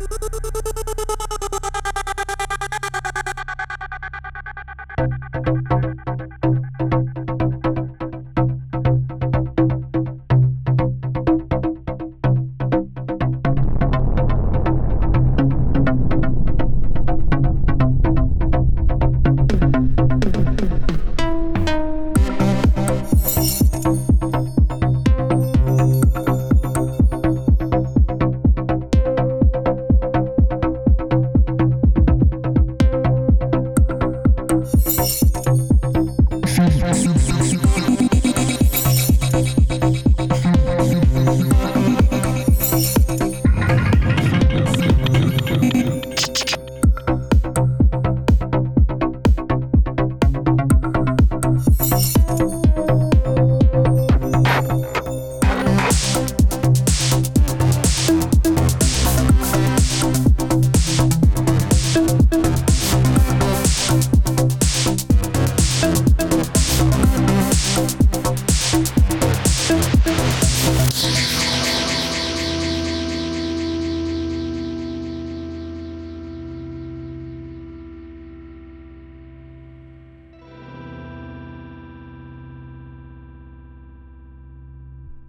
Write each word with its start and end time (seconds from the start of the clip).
¡Gracias 0.00 0.89